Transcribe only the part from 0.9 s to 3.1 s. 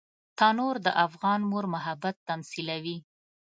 افغان مور محبت تمثیلوي